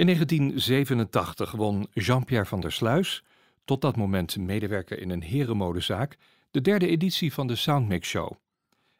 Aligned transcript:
In 0.00 0.06
1987 0.06 1.52
won 1.52 1.86
Jean-Pierre 1.92 2.46
van 2.46 2.60
der 2.60 2.72
Sluis, 2.72 3.24
tot 3.64 3.80
dat 3.80 3.96
moment 3.96 4.36
medewerker 4.36 4.98
in 4.98 5.10
een 5.10 5.22
herenmodezaak, 5.22 6.16
de 6.50 6.60
derde 6.60 6.86
editie 6.86 7.32
van 7.32 7.46
de 7.46 7.56
Soundmix 7.56 8.08
Show. 8.08 8.32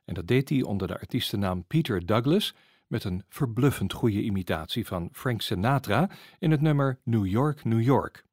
En 0.05 0.15
dat 0.15 0.27
deed 0.27 0.49
hij 0.49 0.63
onder 0.63 0.89
de 0.89 0.99
artiestennaam 0.99 1.65
Peter 1.65 2.07
Douglas 2.07 2.55
met 2.87 3.05
een 3.05 3.25
verbluffend 3.29 3.93
goede 3.93 4.23
imitatie 4.23 4.87
van 4.87 5.09
Frank 5.13 5.41
Sinatra 5.41 6.11
in 6.39 6.51
het 6.51 6.61
nummer 6.61 6.99
New 7.05 7.27
York, 7.27 7.65
New 7.65 7.83
York. 7.83 8.25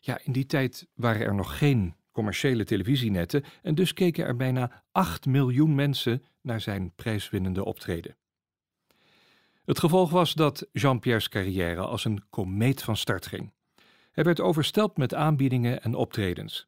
Ja, 0.00 0.20
in 0.22 0.32
die 0.32 0.46
tijd 0.46 0.86
waren 0.94 1.26
er 1.26 1.34
nog 1.34 1.58
geen 1.58 1.94
commerciële 2.12 2.64
televisienetten 2.64 3.44
en 3.62 3.74
dus 3.74 3.92
keken 3.92 4.24
er 4.24 4.36
bijna 4.36 4.84
8 4.92 5.26
miljoen 5.26 5.74
mensen 5.74 6.24
naar 6.40 6.60
zijn 6.60 6.92
prijswinnende 6.94 7.64
optreden. 7.64 8.16
Het 9.68 9.78
gevolg 9.78 10.10
was 10.10 10.34
dat 10.34 10.66
Jean-Pierre's 10.72 11.28
carrière 11.28 11.80
als 11.80 12.04
een 12.04 12.24
komeet 12.30 12.82
van 12.82 12.96
start 12.96 13.26
ging. 13.26 13.52
Hij 14.12 14.24
werd 14.24 14.40
overstelpt 14.40 14.96
met 14.96 15.14
aanbiedingen 15.14 15.82
en 15.82 15.94
optredens. 15.94 16.66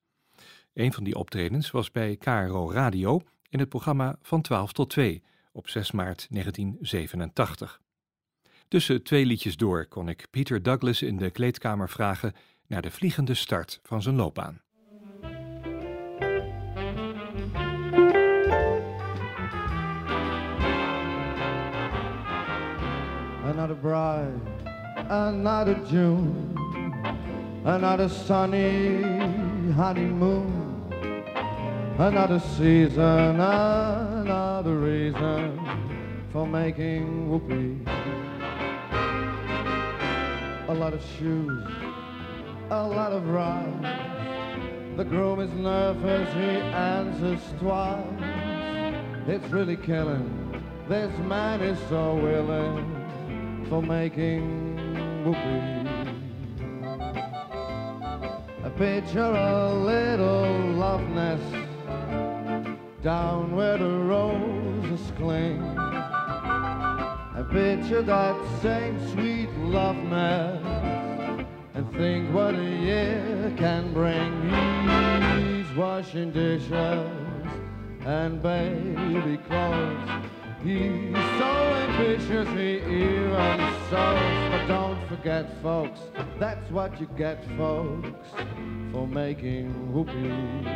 Een 0.73 0.93
van 0.93 1.05
die 1.05 1.15
optredens 1.15 1.71
was 1.71 1.91
bij 1.91 2.17
KRO 2.17 2.71
Radio 2.71 3.21
in 3.49 3.59
het 3.59 3.69
programma 3.69 4.19
Van 4.23 4.41
12 4.41 4.73
tot 4.73 4.91
2 4.91 5.23
op 5.53 5.69
6 5.69 5.91
maart 5.91 6.27
1987. 6.31 7.81
Tussen 8.69 9.03
twee 9.03 9.27
liedjes 9.27 9.57
door 9.57 9.87
kon 9.87 10.09
ik 10.09 10.27
Peter 10.31 10.63
Douglas 10.63 11.03
in 11.03 11.17
de 11.17 11.31
kleedkamer 11.31 11.89
vragen 11.89 12.33
naar 12.67 12.83
de 12.83 12.91
vliegende 12.91 13.35
start 13.35 13.81
van 13.83 14.03
zijn 14.03 14.17
loopbaan. 14.17 14.61
Another 23.71 23.83
bride, 23.83 24.41
another 25.11 25.75
June, 25.89 26.57
another 27.65 28.09
sunny 28.09 29.01
honeymoon, 29.71 30.93
another 31.97 32.41
season, 32.41 33.39
another 33.39 34.75
reason 34.75 35.61
for 36.33 36.49
making 36.49 37.31
whoopee. 37.31 37.79
A 40.67 40.75
lot 40.75 40.93
of 40.93 41.01
shoes, 41.17 41.63
a 42.71 42.89
lot 42.89 43.13
of 43.13 43.25
rides. 43.29 44.97
The 44.97 45.05
groom 45.05 45.39
is 45.39 45.53
nervous, 45.53 46.29
he 46.35 46.59
answers 46.75 47.41
twice. 47.61 48.05
It's 49.29 49.49
really 49.53 49.77
killing. 49.77 50.61
This 50.89 51.17
man 51.21 51.61
is 51.61 51.79
so 51.89 52.17
willing 52.17 53.00
for 53.71 53.81
making 53.81 54.75
whoopee. 55.25 55.89
A 58.65 58.71
picture 58.71 59.21
a 59.21 59.73
little 59.73 60.73
love 60.75 61.09
nest 61.11 61.55
down 63.01 63.55
where 63.55 63.79
the 63.79 63.89
roses 63.89 65.13
cling. 65.17 65.63
A 65.63 67.47
picture 67.49 68.03
that 68.03 68.37
same 68.61 68.99
sweet 69.13 69.51
love 69.59 69.95
nest 69.95 71.47
and 71.75 71.93
think 71.93 72.35
what 72.35 72.57
a 72.57 72.71
year 72.89 73.55
can 73.57 73.93
bring. 73.93 74.33
He's 75.45 75.77
washing 75.77 76.33
dishes 76.33 76.73
and 78.05 78.43
baby 78.43 79.37
clothes. 79.47 80.40
He's 80.63 81.15
so 81.39 81.53
ambitious, 81.89 82.49
he 82.51 82.77
even 82.77 83.61
sews. 83.89 84.51
But 84.51 84.67
don't 84.67 85.09
forget, 85.09 85.63
folks, 85.63 86.01
that's 86.39 86.71
what 86.71 87.01
you 87.01 87.09
get, 87.17 87.43
folks, 87.57 88.29
for 88.93 89.07
making 89.07 89.73
whoopee. 89.91 90.69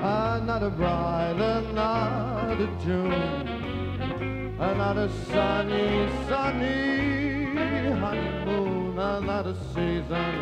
Another 0.00 0.70
bride, 0.70 1.38
another 1.38 2.70
June, 2.82 4.56
another 4.58 5.10
sunny, 5.30 6.08
sunny 6.28 7.54
honeymoon, 7.98 8.98
another 8.98 9.54
season, 9.74 10.34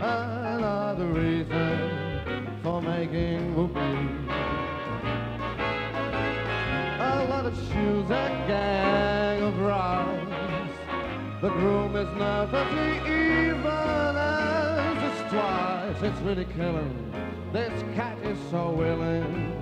another 0.00 1.06
reason 1.06 2.58
for 2.64 2.82
making 2.82 3.54
whoopee 3.54 4.31
shoes, 7.72 8.10
a 8.10 8.28
gang 8.46 9.42
of 9.42 9.58
rides. 9.58 10.74
The 11.40 11.48
groom 11.48 11.96
is 11.96 12.08
nervously 12.18 12.92
even 13.06 14.16
as 14.16 14.96
it's 15.08 15.30
twice. 15.30 16.02
It's 16.02 16.20
really 16.20 16.46
killing. 16.56 16.94
This 17.52 17.82
cat 17.94 18.16
is 18.24 18.38
so 18.50 18.70
willing 18.70 19.52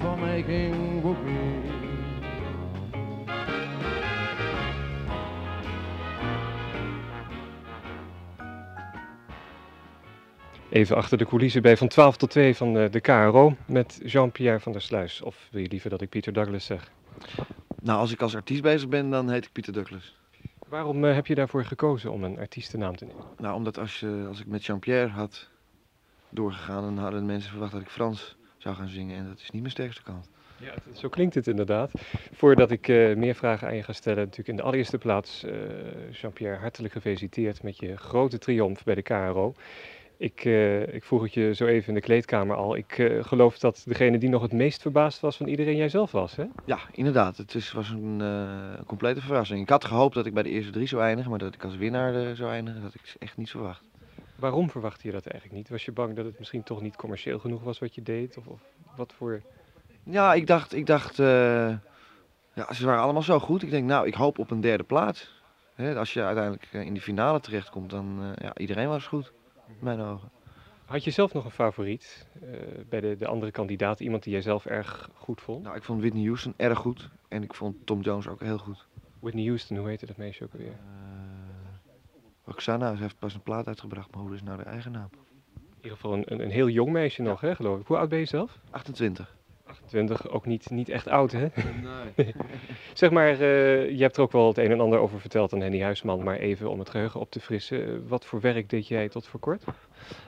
for 0.00 0.16
making 0.16 1.02
whoopee. 1.02 1.76
Even 10.70 10.96
achter 10.96 11.18
de 11.18 11.26
coulissen 11.26 11.62
bij 11.62 11.76
van 11.76 11.88
12 11.88 12.16
tot 12.16 12.30
2 12.30 12.56
van 12.56 12.72
de, 12.72 12.88
de 12.90 13.00
KRO 13.00 13.56
met 13.66 14.00
Jean-Pierre 14.04 14.60
van 14.60 14.72
der 14.72 14.82
Sluis. 14.82 15.22
Of 15.22 15.48
wil 15.50 15.62
je 15.62 15.68
liever 15.68 15.90
dat 15.90 16.00
ik 16.00 16.08
Pieter 16.08 16.32
Douglas 16.32 16.64
zeg? 16.64 16.90
Nou, 17.82 17.98
als 17.98 18.12
ik 18.12 18.22
als 18.22 18.34
artiest 18.34 18.62
bezig 18.62 18.88
ben, 18.88 19.10
dan 19.10 19.30
heet 19.30 19.44
ik 19.44 19.52
Pieter 19.52 19.72
Douglas. 19.72 20.16
Waarom 20.68 21.04
uh, 21.04 21.14
heb 21.14 21.26
je 21.26 21.34
daarvoor 21.34 21.64
gekozen 21.64 22.12
om 22.12 22.24
een 22.24 22.38
artiestennaam 22.38 22.96
te 22.96 23.04
nemen? 23.04 23.24
Nou, 23.38 23.54
omdat 23.54 23.78
als, 23.78 24.00
je, 24.00 24.24
als 24.28 24.40
ik 24.40 24.46
met 24.46 24.64
Jean-Pierre 24.64 25.08
had 25.08 25.48
doorgegaan, 26.28 26.82
dan 26.82 26.98
hadden 26.98 27.26
mensen 27.26 27.50
verwacht 27.50 27.72
dat 27.72 27.80
ik 27.80 27.88
Frans 27.88 28.36
zou 28.56 28.74
gaan 28.74 28.88
zingen. 28.88 29.16
En 29.16 29.28
dat 29.28 29.40
is 29.40 29.50
niet 29.50 29.60
mijn 29.60 29.72
sterkste 29.72 30.02
kant. 30.02 30.28
Ja, 30.60 30.74
zo 30.92 31.08
klinkt 31.08 31.34
het 31.34 31.46
inderdaad. 31.46 31.90
Voordat 32.32 32.70
ik 32.70 32.88
uh, 32.88 33.16
meer 33.16 33.34
vragen 33.34 33.68
aan 33.68 33.76
je 33.76 33.82
ga 33.82 33.92
stellen, 33.92 34.18
natuurlijk 34.18 34.48
in 34.48 34.56
de 34.56 34.62
allereerste 34.62 34.98
plaats, 34.98 35.44
uh, 35.44 35.52
Jean-Pierre, 36.10 36.56
hartelijk 36.56 36.92
gefeliciteerd 36.92 37.62
met 37.62 37.78
je 37.78 37.96
grote 37.96 38.38
triomf 38.38 38.84
bij 38.84 38.94
de 38.94 39.02
KRO. 39.02 39.54
Ik, 40.18 40.44
uh, 40.44 40.94
ik, 40.94 41.04
vroeg 41.04 41.22
het 41.22 41.34
je 41.34 41.54
zo 41.54 41.66
even 41.66 41.88
in 41.88 41.94
de 41.94 42.00
kleedkamer 42.00 42.56
al. 42.56 42.76
Ik 42.76 42.98
uh, 42.98 43.24
geloof 43.24 43.58
dat 43.58 43.82
degene 43.86 44.18
die 44.18 44.28
nog 44.28 44.42
het 44.42 44.52
meest 44.52 44.82
verbaasd 44.82 45.20
was 45.20 45.36
van 45.36 45.46
iedereen 45.46 45.76
jijzelf 45.76 46.10
was, 46.10 46.36
hè? 46.36 46.44
Ja, 46.64 46.78
inderdaad. 46.92 47.36
Het 47.36 47.54
is, 47.54 47.72
was 47.72 47.90
een 47.90 48.20
uh, 48.20 48.86
complete 48.86 49.20
verrassing. 49.20 49.60
Ik 49.60 49.68
had 49.68 49.84
gehoopt 49.84 50.14
dat 50.14 50.26
ik 50.26 50.34
bij 50.34 50.42
de 50.42 50.48
eerste 50.48 50.72
drie 50.72 50.86
zou 50.86 51.02
eindigen, 51.02 51.30
maar 51.30 51.38
dat 51.38 51.54
ik 51.54 51.64
als 51.64 51.76
winnaar 51.76 52.36
zou 52.36 52.50
eindigen, 52.50 52.82
dat 52.82 52.94
ik 52.94 53.14
echt 53.18 53.36
niet 53.36 53.50
verwacht. 53.50 53.84
Waarom 54.36 54.70
verwachtte 54.70 55.06
je 55.06 55.12
dat 55.12 55.26
eigenlijk 55.26 55.60
niet? 55.60 55.68
Was 55.68 55.84
je 55.84 55.92
bang 55.92 56.16
dat 56.16 56.24
het 56.24 56.38
misschien 56.38 56.62
toch 56.62 56.82
niet 56.82 56.96
commercieel 56.96 57.38
genoeg 57.38 57.62
was 57.62 57.78
wat 57.78 57.94
je 57.94 58.02
deed? 58.02 58.36
Of, 58.36 58.46
of 58.46 58.60
wat 58.96 59.12
voor... 59.16 59.42
Ja, 60.02 60.34
ik 60.34 60.46
dacht, 60.46 60.74
ik 60.74 60.86
dacht 60.86 61.16
ja, 61.16 62.72
ze 62.72 62.86
waren 62.86 63.02
allemaal 63.02 63.22
zo 63.22 63.38
goed. 63.38 63.62
Ik 63.62 63.70
denk, 63.70 63.86
nou, 63.86 64.06
ik 64.06 64.14
hoop 64.14 64.38
op 64.38 64.50
een 64.50 64.60
derde 64.60 64.84
plaats. 64.84 65.36
Als 65.96 66.12
je 66.12 66.22
uiteindelijk 66.22 66.66
in 66.72 66.94
de 66.94 67.00
finale 67.00 67.40
terechtkomt, 67.40 67.90
dan 67.90 68.34
ja, 68.38 68.56
iedereen 68.56 68.88
was 68.88 69.06
goed 69.06 69.32
mijn 69.78 70.00
ogen. 70.00 70.30
Had 70.84 71.04
je 71.04 71.10
zelf 71.10 71.32
nog 71.32 71.44
een 71.44 71.50
favoriet 71.50 72.26
uh, 72.42 72.50
bij 72.88 73.00
de, 73.00 73.16
de 73.16 73.26
andere 73.26 73.52
kandidaat? 73.52 74.00
Iemand 74.00 74.22
die 74.22 74.32
jij 74.32 74.42
zelf 74.42 74.66
erg 74.66 75.10
goed 75.14 75.40
vond? 75.40 75.62
Nou, 75.62 75.76
ik 75.76 75.82
vond 75.82 76.00
Whitney 76.00 76.24
Houston 76.24 76.54
erg 76.56 76.78
goed. 76.78 77.08
En 77.28 77.42
ik 77.42 77.54
vond 77.54 77.76
Tom 77.86 78.00
Jones 78.00 78.28
ook 78.28 78.40
heel 78.40 78.58
goed. 78.58 78.86
Whitney 79.20 79.44
Houston, 79.44 79.76
hoe 79.76 79.88
heette 79.88 80.06
dat 80.06 80.16
meisje 80.16 80.44
ook 80.44 80.52
alweer? 80.52 80.68
Uh, 80.68 80.74
Roxana, 82.44 82.94
ze 82.94 83.02
heeft 83.02 83.18
pas 83.18 83.34
een 83.34 83.42
plaat 83.42 83.66
uitgebracht, 83.66 84.14
maar 84.14 84.22
hoe 84.22 84.34
is 84.34 84.42
nou 84.42 84.56
de 84.56 84.64
eigen 84.64 84.92
naam? 84.92 85.08
In 85.54 85.74
ieder 85.76 85.90
geval 85.90 86.12
een, 86.12 86.32
een, 86.32 86.40
een 86.40 86.50
heel 86.50 86.68
jong 86.68 86.92
meisje 86.92 87.22
nog, 87.22 87.40
hè, 87.40 87.54
geloof 87.54 87.80
ik. 87.80 87.86
Hoe 87.86 87.96
oud 87.96 88.08
ben 88.08 88.18
je 88.18 88.24
zelf? 88.24 88.58
28. 88.70 89.36
28, 89.88 90.28
ook 90.30 90.46
niet, 90.46 90.70
niet 90.70 90.88
echt 90.88 91.08
oud, 91.08 91.32
hè? 91.32 91.48
Nee. 91.82 92.34
zeg 92.94 93.10
maar, 93.10 93.32
uh, 93.32 93.90
je 93.90 94.02
hebt 94.02 94.16
er 94.16 94.22
ook 94.22 94.32
wel 94.32 94.46
het 94.48 94.58
een 94.58 94.70
en 94.70 94.80
ander 94.80 94.98
over 94.98 95.20
verteld 95.20 95.52
aan 95.52 95.60
Henny 95.60 95.82
Huisman, 95.82 96.22
maar 96.22 96.36
even 96.36 96.70
om 96.70 96.78
het 96.78 96.90
geheugen 96.90 97.20
op 97.20 97.30
te 97.30 97.40
frissen. 97.40 98.08
Wat 98.08 98.24
voor 98.24 98.40
werk 98.40 98.70
deed 98.70 98.88
jij 98.88 99.08
tot 99.08 99.26
voor 99.26 99.40
kort? 99.40 99.64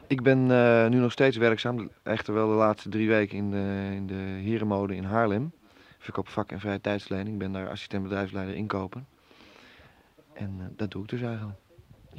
Ik 0.07 0.23
ben 0.23 0.51
uh, 0.51 0.87
nu 0.89 0.99
nog 0.99 1.13
steeds 1.13 1.37
werkzaam, 1.37 1.91
echter 2.03 2.35
wel 2.35 2.49
de 2.49 2.55
laatste 2.55 2.89
drie 2.89 3.09
weken 3.09 3.37
in 3.37 3.51
de, 3.51 3.91
in 3.95 4.07
de 4.07 4.41
herenmode 4.49 4.97
in 4.97 5.05
Haarlem. 5.05 5.53
Verkoop 5.99 6.29
vak- 6.29 6.51
en 6.51 6.61
vrije 6.61 6.81
tijdslening. 6.81 7.29
Ik 7.29 7.39
ben 7.39 7.53
daar 7.53 7.69
assistent 7.69 8.03
bedrijfsleider 8.03 8.55
inkopen. 8.55 9.07
En 10.33 10.57
uh, 10.59 10.65
dat 10.77 10.91
doe 10.91 11.03
ik 11.03 11.09
dus 11.09 11.23
eigenlijk. 11.23 11.59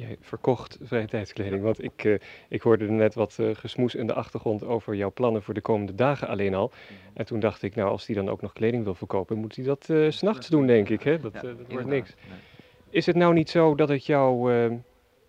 Jij 0.02 0.16
verkocht 0.20 0.78
vrije 0.82 1.06
tijdskleding, 1.06 1.62
want 1.62 1.84
ik, 1.84 2.04
uh, 2.04 2.18
ik 2.48 2.62
hoorde 2.62 2.84
er 2.84 2.92
net 2.92 3.14
wat 3.14 3.36
uh, 3.40 3.54
gesmoes 3.54 3.94
in 3.94 4.06
de 4.06 4.14
achtergrond 4.14 4.64
over 4.64 4.94
jouw 4.94 5.12
plannen 5.12 5.42
voor 5.42 5.54
de 5.54 5.60
komende 5.60 5.94
dagen 5.94 6.28
alleen 6.28 6.54
al. 6.54 6.72
En 7.14 7.26
toen 7.26 7.40
dacht 7.40 7.62
ik, 7.62 7.74
nou 7.74 7.90
als 7.90 8.06
die 8.06 8.16
dan 8.16 8.28
ook 8.28 8.40
nog 8.40 8.52
kleding 8.52 8.84
wil 8.84 8.94
verkopen, 8.94 9.38
moet 9.38 9.56
hij 9.56 9.64
dat 9.64 9.88
uh, 9.90 10.10
s'nachts 10.10 10.48
doen 10.48 10.66
denk 10.66 10.88
ik, 10.88 11.02
hè? 11.02 11.18
Dat, 11.18 11.32
dat 11.32 11.56
wordt 11.68 11.86
niks. 11.86 12.14
Is 12.90 13.06
het 13.06 13.16
nou 13.16 13.34
niet 13.34 13.50
zo 13.50 13.74
dat 13.74 13.88
het 13.88 14.06
jou, 14.06 14.54
eh, 14.54 14.76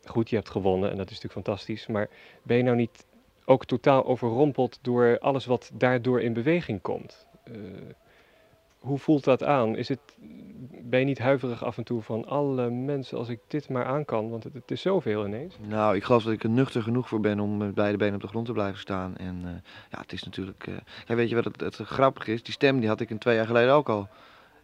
goed 0.06 0.30
je 0.30 0.36
hebt 0.36 0.50
gewonnen 0.50 0.92
en 0.92 0.98
dat 0.98 1.10
is 1.10 1.22
natuurlijk 1.22 1.46
fantastisch, 1.46 1.88
maar 1.88 2.10
ben 2.44 2.58
je 2.58 2.64
nou 2.64 2.76
niet 2.76 3.06
ook 3.46 3.66
totaal 3.66 4.06
overrompeld 4.06 4.80
door 4.82 5.20
alles 5.20 5.46
wat 5.46 5.72
daardoor 5.74 6.22
in 6.22 6.34
beweging 6.34 6.82
komt? 6.82 7.28
Eh, 8.84 8.90
hoe 8.90 8.98
voelt 8.98 9.24
dat 9.24 9.44
aan? 9.44 9.76
Is 9.76 9.88
het, 9.90 10.00
ben 10.84 11.00
je 11.00 11.06
niet 11.06 11.20
huiverig 11.20 11.64
af 11.64 11.78
en 11.78 11.84
toe 11.84 12.02
van 12.02 12.26
alle 12.26 12.70
mensen 12.70 13.18
als 13.18 13.30
ik 13.30 13.40
dit 13.48 13.70
maar 13.70 13.86
aan 13.86 14.06
kan? 14.06 14.30
Want 14.30 14.44
het, 14.44 14.54
het 14.54 14.72
is 14.72 14.82
zoveel 14.82 15.26
ineens. 15.26 15.58
Nou, 15.68 15.96
ik 15.96 16.04
geloof 16.04 16.24
dat 16.24 16.34
ik 16.34 16.44
er 16.44 16.50
nuchter 16.50 16.82
genoeg 16.82 17.08
voor 17.08 17.20
ben 17.20 17.40
om 17.40 17.58
met 17.58 17.74
beide 17.74 17.98
benen 17.98 18.16
op 18.16 18.22
de 18.22 18.28
grond 18.28 18.46
te 18.46 18.52
blijven 18.52 18.80
staan. 18.80 19.18
En 19.18 19.42
eh, 19.44 19.52
ja, 19.92 20.00
het 20.00 20.14
is 20.14 20.24
natuurlijk... 20.24 20.68
eh, 20.68 20.74
ja, 21.06 21.16
weet 21.16 21.30
je 21.30 21.36
wat 21.36 21.46
het, 21.46 21.62
het 21.62 21.76
grappige 21.76 22.34
is? 22.34 22.44
Die 22.44 22.54
stem 22.54 22.80
die 22.80 22.90
had 22.90 23.00
ik 23.00 23.10
een 23.10 23.18
twee 23.18 23.36
jaar 23.36 23.46
geleden 23.46 23.74
ook 23.74 23.90
al. 23.90 24.10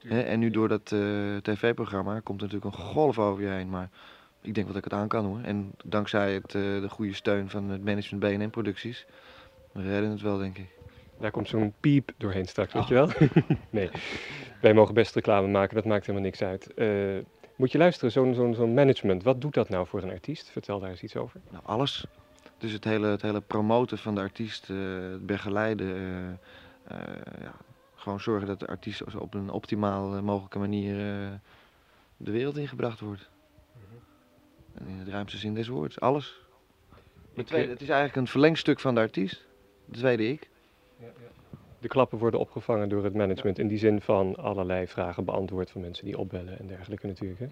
Hè? 0.07 0.22
En 0.22 0.39
nu 0.39 0.50
door 0.50 0.68
dat 0.68 0.92
eh, 0.92 1.00
tv-programma 1.42 2.19
komt 2.19 2.42
er 2.42 2.48
natuurlijk 2.48 2.75
een 2.75 2.86
golf 2.86 3.19
over 3.19 3.44
je 3.44 3.50
heen. 3.50 3.69
Maar 3.69 3.89
ik 4.42 4.54
denk 4.54 4.68
dat 4.68 4.75
ik 4.75 4.83
het 4.83 4.94
aan 4.94 5.07
kan 5.07 5.25
hoor. 5.25 5.39
En 5.42 5.72
dankzij 5.83 6.33
het, 6.33 6.56
eh, 6.56 6.62
de 6.62 6.89
goede 6.89 7.13
steun 7.13 7.50
van 7.50 7.69
het 7.69 7.83
management 7.83 8.24
BNN 8.24 8.50
Producties, 8.50 9.06
we 9.72 9.81
redden 9.81 10.10
het 10.10 10.22
wel 10.22 10.38
denk 10.38 10.57
ik. 10.57 10.78
Daar 11.19 11.31
komt 11.31 11.48
zo'n 11.48 11.74
piep 11.80 12.12
doorheen 12.18 12.48
straks, 12.48 12.74
weet 12.74 12.88
je 12.88 12.94
wel? 12.94 13.10
nee, 13.69 13.89
wij 14.62 14.74
mogen 14.74 14.94
best 14.94 15.16
reclame 15.16 15.48
maken, 15.48 15.75
dat 15.75 15.86
maakt 15.86 16.06
helemaal 16.06 16.27
niks 16.27 16.42
uit. 16.42 16.74
Eh, 16.74 17.18
moet 17.56 17.71
je 17.71 17.77
luisteren, 17.77 18.12
zo'n 18.12 18.33
zo'n 18.33 18.54
zo'n 18.54 18.74
management, 18.74 19.24
wat 19.24 19.42
doet 19.42 19.54
dat 19.54 19.69
nou 19.69 19.88
voor 19.88 20.04
een 20.04 20.10
artiest? 20.10 20.50
Vertel 20.50 20.80
daar 20.80 20.89
eens 20.89 21.04
iets 21.04 21.16
over. 21.16 21.39
Nou, 21.50 21.63
alles. 21.66 22.06
Dus 22.57 22.71
het 22.71 22.83
hele, 22.83 23.07
het 23.07 23.21
hele 23.21 23.42
promoten 23.42 23.98
van 23.98 24.16
de 24.16 24.21
artiest, 24.21 24.69
eh, 24.69 24.77
het 25.12 25.25
begeleiden. 25.25 25.95
eh, 26.83 26.98
ja, 27.42 27.54
gewoon 27.95 28.19
zorgen 28.19 28.48
dat 28.48 28.60
de 28.60 28.68
artiest 28.68 29.15
op 29.15 29.33
een 29.33 29.50
optimaal 29.50 30.24
mogelijke 30.24 30.60
manier 30.60 30.95
de 32.18 32.31
wereld 32.31 32.57
ingebracht 32.57 33.00
wordt. 33.00 33.30
En 34.74 34.88
in 34.88 34.98
het 34.98 35.07
ruimste 35.07 35.38
zin 35.38 35.54
des 35.54 35.68
woords, 35.68 36.00
alles. 36.00 36.39
De 37.33 37.44
tweede, 37.44 37.72
het 37.72 37.81
is 37.81 37.89
eigenlijk 37.89 38.18
een 38.18 38.27
verlengstuk 38.27 38.80
van 38.80 38.95
de 38.95 39.01
artiest. 39.01 39.45
De 39.86 39.98
tweede 39.98 40.27
ik. 40.27 40.50
De 41.80 41.88
klappen 41.88 42.18
worden 42.18 42.40
opgevangen 42.40 42.90
door 42.90 43.04
het 43.04 43.13
management 43.13 43.60
in 43.60 43.68
die 43.68 43.78
zin 43.78 44.01
van 44.01 44.36
allerlei 44.36 44.88
vragen 44.88 45.25
beantwoord 45.25 45.72
van 45.72 45.81
mensen 45.81 46.06
die 46.06 46.18
opbellen 46.18 46.60
en 46.60 46.68
dergelijke 46.68 47.07
natuurlijk. 47.07 47.40
Hè? 47.40 47.48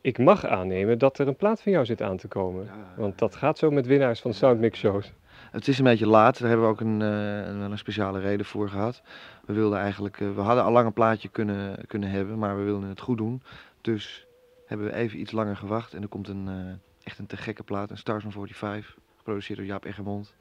Ik 0.00 0.18
mag 0.18 0.46
aannemen 0.46 0.98
dat 0.98 1.18
er 1.18 1.28
een 1.28 1.36
plaat 1.36 1.62
van 1.62 1.72
jou 1.72 1.84
zit 1.84 2.02
aan 2.02 2.16
te 2.16 2.28
komen. 2.28 2.68
Want 2.96 3.18
dat 3.18 3.36
gaat 3.36 3.58
zo 3.58 3.70
met 3.70 3.86
winnaars 3.86 4.20
van 4.20 4.34
Soundmix 4.34 4.78
shows. 4.78 5.12
Het 5.50 5.68
is 5.68 5.78
een 5.78 5.84
beetje 5.84 6.06
laat, 6.06 6.38
daar 6.38 6.48
hebben 6.48 6.66
we 6.66 6.72
ook 6.72 6.80
een, 6.80 7.02
eh, 7.02 7.46
een, 7.46 7.58
wel 7.58 7.70
een 7.70 7.78
speciale 7.78 8.20
reden 8.20 8.46
voor 8.46 8.68
gehad. 8.68 9.02
We 9.46 9.52
wilden 9.52 9.78
eigenlijk, 9.78 10.20
eh, 10.20 10.34
we 10.34 10.40
hadden 10.40 10.64
al 10.64 10.72
lang 10.72 10.86
een 10.86 10.92
plaatje 10.92 11.28
kunnen, 11.28 11.86
kunnen 11.86 12.10
hebben, 12.10 12.38
maar 12.38 12.56
we 12.56 12.62
wilden 12.62 12.88
het 12.88 13.00
goed 13.00 13.18
doen. 13.18 13.42
Dus 13.80 14.26
hebben 14.66 14.86
we 14.86 14.94
even 14.94 15.20
iets 15.20 15.32
langer 15.32 15.56
gewacht 15.56 15.94
en 15.94 16.02
er 16.02 16.08
komt 16.08 16.28
een, 16.28 16.48
eh, 16.48 17.04
echt 17.06 17.18
een 17.18 17.26
te 17.26 17.36
gekke 17.36 17.62
plaat, 17.62 17.90
een 17.90 17.98
Stars 17.98 18.24
on 18.24 18.32
45, 18.32 18.96
geproduceerd 19.16 19.58
door 19.58 19.68
Jaap 19.68 19.84
Eggermond. 19.84 20.34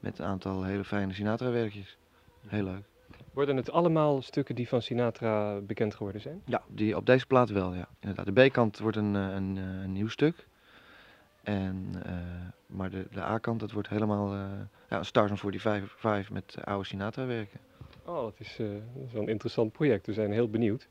Met 0.00 0.18
een 0.18 0.26
aantal 0.26 0.64
hele 0.64 0.84
fijne 0.84 1.12
Sinatra-werkjes. 1.12 1.96
Heel 2.46 2.64
leuk. 2.64 2.82
Worden 3.32 3.56
het 3.56 3.70
allemaal 3.70 4.22
stukken 4.22 4.54
die 4.54 4.68
van 4.68 4.82
Sinatra 4.82 5.60
bekend 5.60 5.94
geworden 5.94 6.20
zijn? 6.20 6.42
Ja, 6.44 6.62
die, 6.68 6.96
op 6.96 7.06
deze 7.06 7.26
plaat 7.26 7.50
wel, 7.50 7.74
ja. 7.74 7.88
Inderdaad, 8.00 8.34
de 8.34 8.48
B-kant 8.48 8.78
wordt 8.78 8.96
een, 8.96 9.16
eh, 9.16 9.34
een, 9.34 9.56
eh, 9.56 9.82
een 9.82 9.92
nieuw 9.92 10.08
stuk. 10.08 10.46
En, 11.42 11.90
eh, 12.04 12.12
maar 12.66 12.90
de, 12.90 13.06
de 13.10 13.22
A-kant, 13.22 13.60
dat 13.60 13.72
wordt 13.72 13.88
helemaal 13.88 14.32
eh, 14.32 14.50
ja, 14.88 14.98
een 14.98 15.04
Stars 15.04 15.30
on 15.30 15.38
45 15.58 16.30
met 16.30 16.56
oude 16.64 16.86
Sinatra-werken. 16.86 17.60
Oh, 18.04 18.22
dat 18.22 18.34
is, 18.38 18.56
eh, 18.58 18.66
dat 18.94 19.04
is 19.06 19.12
wel 19.12 19.22
een 19.22 19.28
interessant 19.28 19.72
project. 19.72 20.06
We 20.06 20.12
zijn 20.12 20.32
heel 20.32 20.50
benieuwd. 20.50 20.88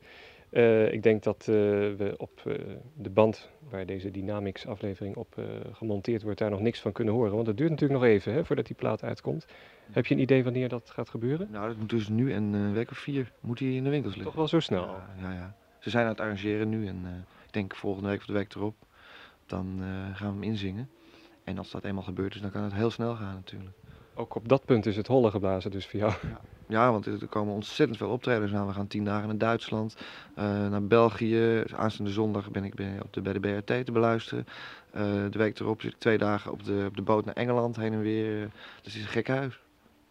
Eh, 0.50 0.92
ik 0.92 1.02
denk 1.02 1.22
dat 1.22 1.40
eh, 1.40 1.46
we 1.46 2.14
op 2.16 2.42
eh, 2.46 2.54
de 2.94 3.10
band 3.10 3.50
waar 3.68 3.86
deze 3.86 4.10
Dynamics 4.10 4.66
aflevering 4.66 5.16
op 5.16 5.42
gemonteerd 5.72 6.22
wordt, 6.22 6.38
daar 6.38 6.50
nog 6.50 6.60
niks 6.60 6.80
van 6.80 6.92
kunnen 6.92 7.14
horen. 7.14 7.34
Want 7.34 7.46
het 7.46 7.56
duurt 7.56 7.70
natuurlijk 7.70 8.00
nog 8.00 8.08
even 8.08 8.32
hè, 8.32 8.44
voordat 8.44 8.66
die 8.66 8.76
plaat 8.76 9.02
uitkomt. 9.02 9.46
Heb 9.90 10.06
je 10.06 10.14
een 10.14 10.20
idee 10.20 10.44
wanneer 10.44 10.68
dat 10.68 10.90
gaat 10.90 11.08
gebeuren? 11.08 11.48
Nou, 11.50 11.68
dat 11.68 11.76
moet 11.76 11.90
dus 11.90 12.08
nu 12.08 12.32
en 12.32 12.42
een 12.42 12.72
week 12.72 12.90
of 12.90 12.98
vier 12.98 13.32
moet 13.40 13.58
hij 13.58 13.74
in 13.74 13.84
de 13.84 13.90
winkels 13.90 14.14
liggen. 14.14 14.32
Toch 14.32 14.40
wel 14.40 14.48
zo 14.48 14.60
snel. 14.60 14.84
Ja, 14.84 15.08
ja, 15.20 15.32
ja. 15.32 15.56
Ze 15.78 15.90
zijn 15.90 16.04
aan 16.04 16.10
het 16.10 16.20
arrangeren 16.20 16.68
nu 16.68 16.86
en 16.86 17.26
ik 17.46 17.52
denk 17.52 17.74
volgende 17.74 18.08
week 18.08 18.18
of 18.18 18.26
de 18.26 18.32
week 18.32 18.54
erop, 18.54 18.74
dan 19.46 19.78
gaan 20.14 20.28
we 20.28 20.40
hem 20.40 20.42
inzingen. 20.42 20.90
En 21.44 21.58
als 21.58 21.70
dat 21.70 21.84
eenmaal 21.84 22.02
gebeurd 22.02 22.34
is, 22.34 22.40
dan 22.40 22.50
kan 22.50 22.62
het 22.62 22.74
heel 22.74 22.90
snel 22.90 23.14
gaan 23.14 23.34
natuurlijk. 23.34 23.76
Ook 24.14 24.34
op 24.34 24.48
dat 24.48 24.64
punt 24.64 24.86
is 24.86 24.96
het 24.96 25.06
holle 25.06 25.30
geblazen 25.30 25.70
dus 25.70 25.86
voor 25.86 26.00
jou. 26.00 26.12
Ja, 26.22 26.40
want 26.70 27.06
er 27.06 27.26
komen 27.26 27.54
ontzettend 27.54 27.98
veel 27.98 28.08
optredens 28.08 28.52
aan. 28.52 28.66
We 28.66 28.72
gaan 28.72 28.86
tien 28.86 29.04
dagen 29.04 29.28
naar 29.28 29.38
Duitsland, 29.38 29.96
eh, 30.34 30.44
naar 30.44 30.84
België. 30.84 31.62
Aanstaande 31.76 32.10
zondag 32.10 32.50
ben 32.50 32.64
ik 32.64 32.74
bij, 32.74 32.98
op 33.02 33.12
de, 33.12 33.20
bij 33.20 33.32
de 33.32 33.40
BRT 33.40 33.84
te 33.84 33.92
beluisteren. 33.92 34.46
Eh, 34.90 35.02
de 35.30 35.38
week 35.38 35.58
erop 35.58 35.80
zit 35.80 35.92
ik 35.92 35.98
twee 35.98 36.18
dagen 36.18 36.52
op 36.52 36.64
de, 36.64 36.84
op 36.88 36.96
de 36.96 37.02
boot 37.02 37.24
naar 37.24 37.34
Engeland 37.34 37.76
heen 37.76 37.92
en 37.92 38.00
weer. 38.00 38.38
Dus 38.82 38.92
het 38.92 38.94
is 38.94 39.02
een 39.02 39.08
gek 39.08 39.28
huis. 39.28 39.60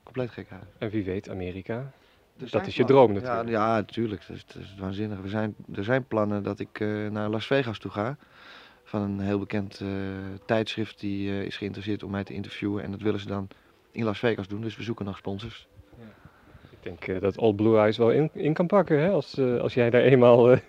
Compleet 0.03 0.29
gek 0.29 0.49
huis. 0.49 0.63
En 0.77 0.89
wie 0.89 1.03
weet, 1.03 1.29
Amerika. 1.29 1.91
Er 2.37 2.49
Dat 2.49 2.67
is 2.67 2.75
je 2.75 2.85
droom 2.85 3.13
natuurlijk. 3.13 3.49
Ja, 3.49 3.67
ja 3.67 3.75
natuurlijk. 3.75 4.27
Dat 4.27 4.35
is, 4.35 4.45
dat 4.45 4.63
is 4.63 4.75
waanzinnig. 4.79 5.23
Er 5.23 5.29
zijn, 5.29 5.55
er 5.73 5.83
zijn 5.83 6.07
plannen 6.07 6.43
dat 6.43 6.59
ik 6.59 6.79
eh, 6.79 7.07
naar 7.07 7.29
Las 7.29 7.45
Vegas 7.45 7.79
toe 7.79 7.91
ga. 7.91 8.17
Van 8.83 9.01
een 9.01 9.19
heel 9.19 9.39
bekend 9.39 9.81
tijdschrift 10.45 10.99
die 10.99 11.45
is 11.45 11.57
geïnteresseerd 11.57 12.03
om 12.03 12.11
mij 12.11 12.23
te 12.23 12.33
interviewen. 12.33 12.83
En 12.83 12.91
dat 12.91 13.01
willen 13.01 13.19
ze 13.19 13.27
dan 13.27 13.47
in 13.91 14.03
Las 14.03 14.19
Vegas 14.19 14.47
doen. 14.47 14.61
Dus 14.61 14.77
we 14.77 14.83
zoeken 14.83 15.05
nog 15.05 15.17
sponsors. 15.17 15.67
Ik 16.81 16.85
denk 16.85 17.07
eh, 17.07 17.21
dat 17.21 17.37
Old 17.37 17.55
Blue 17.55 17.77
Eyes 17.77 17.97
wel 17.97 18.11
in, 18.11 18.29
in 18.33 18.53
kan 18.53 18.67
pakken 18.67 18.99
hè, 18.99 19.09
als, 19.09 19.37
eh, 19.37 19.59
als 19.59 19.73
jij 19.73 19.89
daar 19.89 20.01
eenmaal... 20.01 20.51
eh, 20.51 20.59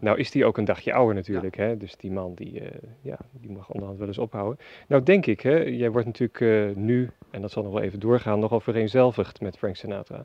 Nou 0.00 0.18
is 0.18 0.30
die 0.30 0.44
ook 0.44 0.58
een 0.58 0.64
dagje 0.64 0.92
ouder 0.92 1.14
natuurlijk, 1.14 1.56
hè? 1.56 1.76
dus 1.76 1.96
die 1.96 2.10
man 2.10 2.34
die, 2.34 2.62
ja, 3.00 3.18
die 3.32 3.50
mag 3.50 3.68
onderhand 3.68 3.98
wel 3.98 4.08
eens 4.08 4.18
ophouden. 4.18 4.58
Nou 4.88 5.02
denk 5.02 5.26
ik, 5.26 5.40
hè, 5.40 5.56
jij 5.56 5.90
wordt 5.90 6.06
natuurlijk 6.06 6.76
nu, 6.76 7.10
en 7.30 7.40
dat 7.40 7.50
zal 7.50 7.62
nog 7.62 7.72
wel 7.72 7.82
even 7.82 8.00
doorgaan, 8.00 8.38
nogal 8.38 8.60
vereenzelvigd 8.60 9.40
met 9.40 9.58
Frank 9.58 9.76
Sinatra. 9.76 10.24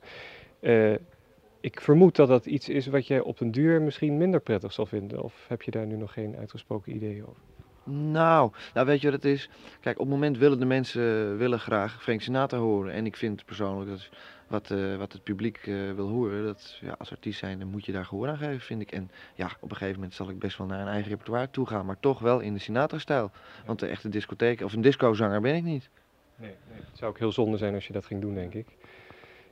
Ik 1.60 1.82
vermoed 1.82 2.16
dat 2.16 2.28
dat 2.28 2.46
iets 2.46 2.70
is 2.70 2.88
wat 2.88 3.08
jij 3.08 3.20
op 3.20 3.40
een 3.40 3.52
duur 3.52 3.82
misschien 3.82 4.18
minder 4.18 4.40
prettig 4.40 4.74
zal 4.74 4.86
vinden, 4.86 5.24
of 5.24 5.46
heb 5.48 5.62
je 5.62 5.72
daar 5.72 5.86
nu 5.86 5.96
nog 5.96 6.14
geen 6.14 6.36
uitgesproken 6.38 6.96
idee 6.96 7.22
over? 7.28 7.42
Nou, 7.86 8.52
nou 8.74 8.86
weet 8.86 9.02
je 9.02 9.12
wat 9.12 9.24
het 9.24 9.32
is? 9.32 9.50
Kijk, 9.82 10.00
op 10.00 10.06
het 10.06 10.14
moment 10.14 10.38
willen 10.38 10.60
de 10.60 10.66
mensen 10.66 11.38
willen 11.38 11.60
graag 11.60 12.04
Frank 12.04 12.22
Sinatra 12.22 12.58
horen. 12.58 12.94
En 12.94 13.06
ik 13.06 13.16
vind 13.16 13.46
persoonlijk 13.46 13.90
dat 13.90 14.10
wat, 14.54 14.72
eh, 14.72 14.96
wat 14.96 15.14
het 15.14 15.24
publiek 15.24 15.58
eh, 15.58 15.92
wil 15.96 16.08
horen, 16.08 16.44
dat 16.44 16.78
ja, 16.82 16.96
als 16.98 17.12
artiest 17.12 17.40
zijn, 17.40 17.60
dan 17.60 17.68
moet 17.68 17.86
je 17.86 17.92
daar 17.92 18.06
gehoor 18.06 18.28
aan 18.28 18.38
geven, 18.38 18.60
vind 18.60 18.82
ik. 18.82 18.92
En 18.92 19.12
ja, 19.36 19.46
op 19.60 19.70
een 19.70 19.76
gegeven 19.76 19.96
moment 19.96 20.14
zal 20.14 20.30
ik 20.30 20.40
best 20.40 20.58
wel 20.58 20.68
naar 20.68 20.80
een 20.80 20.88
eigen 20.88 21.10
repertoire 21.10 21.50
toe 21.50 21.68
gaan, 21.68 21.86
maar 21.86 22.00
toch 22.00 22.20
wel 22.20 22.40
in 22.40 22.54
de 22.54 22.60
Sinatra-stijl. 22.60 23.32
Want 23.66 23.80
de 23.80 23.88
echte 23.88 24.10
discotheek 24.10 24.62
of 24.62 24.74
een 24.74 24.82
discozanger 24.82 25.42
ben 25.42 25.56
ik 25.56 25.64
niet. 25.64 25.90
Nee, 26.36 26.56
Het 26.70 26.98
zou 26.98 27.12
ook 27.12 27.20
heel 27.20 27.32
zonde 27.32 27.58
zijn 27.58 27.74
als 27.74 27.88
je 27.88 27.94
dat 27.94 28.06
ging 28.06 28.22
doen, 28.22 28.34
denk 28.34 28.54
ik. 28.54 28.68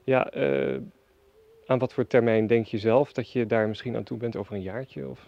Ja, 0.03 0.30
eh, 0.30 0.80
aan 1.65 1.80
wat 1.80 1.94
voor 1.94 2.07
termijn 2.07 2.48
denk 2.48 2.65
je 2.65 2.77
zelf 2.77 3.13
dat 3.13 3.31
je 3.31 3.45
daar 3.45 3.68
misschien 3.68 3.95
aan 3.95 4.03
toe 4.03 4.18
bent 4.18 4.36
over 4.36 4.56
een 4.56 4.62
jaartje? 4.62 5.07
Of? 5.07 5.27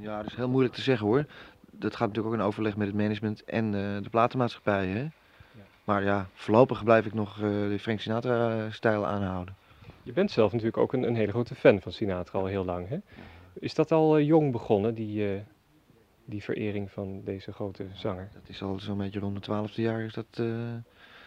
Ja, 0.00 0.16
dat 0.16 0.30
is 0.30 0.36
heel 0.36 0.48
moeilijk 0.48 0.74
te 0.74 0.80
zeggen 0.80 1.06
hoor. 1.06 1.24
Dat 1.70 1.96
gaat 1.96 2.08
natuurlijk 2.08 2.34
ook 2.34 2.40
in 2.40 2.46
overleg 2.46 2.76
met 2.76 2.86
het 2.86 2.96
management 2.96 3.44
en 3.44 3.70
de 4.02 4.10
platenmaatschappijen. 4.10 4.96
Hè? 4.96 5.06
Maar 5.88 6.04
ja, 6.04 6.28
voorlopig 6.32 6.84
blijf 6.84 7.06
ik 7.06 7.14
nog 7.14 7.36
eh, 7.36 7.42
de 7.48 7.78
Frank 7.80 8.00
Sinatra-stijl 8.00 9.06
aanhouden. 9.06 9.54
Je 10.02 10.12
bent 10.12 10.30
zelf 10.30 10.50
natuurlijk 10.50 10.76
ook 10.76 10.92
een, 10.92 11.02
een 11.02 11.14
hele 11.14 11.32
grote 11.32 11.54
fan 11.54 11.80
van 11.80 11.92
Sinatra 11.92 12.38
al 12.38 12.46
heel 12.46 12.64
lang, 12.64 12.88
hè? 12.88 12.98
Is 13.52 13.74
dat 13.74 13.92
al 13.92 14.16
eh, 14.16 14.26
jong 14.26 14.52
begonnen, 14.52 14.94
die, 14.94 15.34
eh, 15.34 15.40
die 16.24 16.42
verering 16.42 16.90
van 16.90 17.20
deze 17.24 17.52
grote 17.52 17.86
zanger? 17.92 18.28
Dat 18.32 18.48
is 18.48 18.62
al 18.62 18.78
zo'n 18.78 18.98
beetje 18.98 19.20
rond 19.20 19.34
de 19.34 19.40
twaalfde 19.40 19.82
jaar 19.82 20.00
is 20.00 20.14
dat 20.14 20.42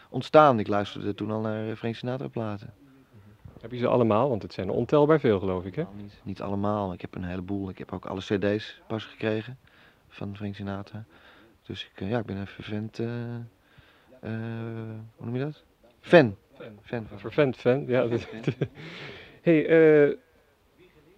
ontstaan. 0.10 0.60
Ik 0.60 0.68
luisterde 0.68 1.14
toen 1.14 1.32
al 1.32 1.40
naar 1.40 1.76
Frank 1.76 1.96
Sinatra-platen. 1.96 2.74
Heb 3.62 3.72
je 3.72 3.78
ze 3.78 3.88
allemaal? 3.88 4.30
Want 4.30 4.42
het 4.42 4.54
zijn 4.54 4.68
er 4.68 4.74
ontelbaar 4.74 5.20
veel, 5.20 5.40
geloof 5.40 5.66
ik, 5.66 5.76
hè? 5.76 5.84
Nou, 5.84 5.96
niet, 5.96 6.20
niet 6.24 6.42
allemaal. 6.42 6.94
Ik 6.94 7.02
heb 7.02 7.16
een 7.16 7.24
heleboel. 7.24 7.70
Ik 7.70 7.78
heb 7.78 7.94
ook 7.94 8.06
alle 8.06 8.22
cd's 8.22 8.82
pas 8.88 9.06
gekregen 9.06 9.58
van 10.08 10.36
Frank 10.36 10.56
Sinatra. 10.56 11.04
Dus 11.64 11.90
ik, 11.94 12.08
ja, 12.08 12.20
ik 12.20 12.26
ben 12.26 12.38
een 12.38 12.48
vervent... 12.48 13.00
hoe 15.16 15.26
noem 15.26 15.36
je 15.36 15.44
dat? 15.44 15.64
Fan. 16.00 16.36
Fan 16.82 17.06
van. 17.08 17.20
Vervent 17.20 17.56
fan, 17.58 17.84
ja. 17.88 18.06
dat- 18.08 18.28
hey, 19.42 19.68
eh, 19.68 20.16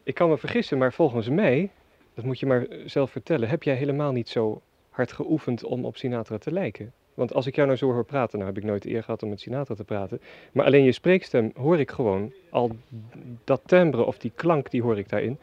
ik 0.04 0.14
kan 0.16 0.30
me 0.30 0.38
vergissen, 0.38 0.78
maar 0.78 0.94
volgens 0.94 1.30
mij, 1.30 1.72
dat 2.14 2.26
moet 2.26 2.40
je 2.40 2.46
maar 2.46 2.66
zelf 2.86 3.12
vertellen, 3.12 3.50
heb 3.50 3.64
jij 3.64 3.76
helemaal 3.76 4.12
niet 4.12 4.30
zo 4.30 4.62
hard 4.90 5.12
geoefend 5.12 5.64
om 5.64 5.86
op 5.86 5.98
Sinatra 5.98 6.38
te 6.38 6.52
lijken? 6.52 6.94
Want 7.14 7.34
als 7.34 7.46
ik 7.48 7.56
jou 7.56 7.68
nou 7.68 7.80
zo 7.80 7.92
hoor 7.92 8.06
praten, 8.06 8.40
nou 8.40 8.52
heb 8.54 8.64
ik 8.64 8.70
nooit 8.70 8.82
de 8.84 8.90
eer 8.90 9.04
gehad 9.04 9.24
om 9.24 9.30
met 9.30 9.42
Sinatra 9.42 9.76
te 9.76 9.84
praten, 9.84 10.22
maar 10.52 10.66
alleen 10.66 10.84
je 10.84 10.92
spreekstem 10.92 11.52
hoor 11.56 11.80
ik 11.80 11.92
gewoon, 11.92 12.34
al 12.50 12.76
dat 13.44 13.62
timbre 13.66 14.04
of 14.04 14.18
die 14.18 14.32
klank, 14.36 14.72
die 14.72 14.82
hoor 14.82 14.98
ik 14.98 15.10
daarin. 15.10 15.40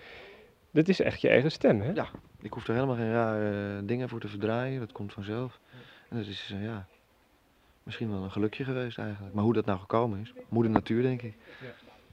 Dat 0.70 0.88
is 0.88 1.00
echt 1.00 1.20
je 1.20 1.28
eigen 1.28 1.50
stem, 1.50 1.80
hè? 1.80 1.92
Ja. 1.92 2.08
Ik 2.42 2.52
hoef 2.52 2.68
er 2.68 2.74
helemaal 2.74 2.96
geen 2.96 3.12
rare 3.12 3.76
eh, 3.76 3.82
dingen 3.86 4.08
voor 4.08 4.20
te 4.20 4.28
verdraaien. 4.28 4.80
Dat 4.80 4.92
komt 4.92 5.12
vanzelf. 5.12 5.60
En 6.08 6.16
dat 6.16 6.26
is, 6.26 6.50
eh, 6.54 6.64
ja, 6.64 6.86
misschien 7.82 8.10
wel 8.10 8.22
een 8.22 8.30
gelukje 8.30 8.64
geweest 8.64 8.98
eigenlijk. 8.98 9.34
Maar 9.34 9.44
hoe 9.44 9.52
dat 9.52 9.64
nou 9.64 9.78
gekomen 9.78 10.20
is, 10.20 10.32
moeder 10.48 10.72
natuur 10.72 11.02
denk 11.02 11.22
ik. 11.22 11.34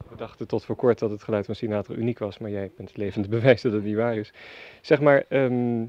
We 0.09 0.15
dachten 0.15 0.47
tot 0.47 0.65
voor 0.65 0.75
kort 0.75 0.99
dat 0.99 1.09
het 1.09 1.23
geluid 1.23 1.45
van 1.45 1.55
Sinatra 1.55 1.93
uniek 1.95 2.19
was, 2.19 2.37
maar 2.37 2.49
jij 2.51 2.71
bent 2.77 2.89
het 2.89 2.97
levende 2.97 3.27
bewijs 3.37 3.61
dat 3.61 3.73
het 3.73 3.83
niet 3.83 3.95
waar 3.95 4.15
is. 4.17 4.33
Zeg 4.81 5.01
maar, 5.01 5.25
ehm, 5.29 5.85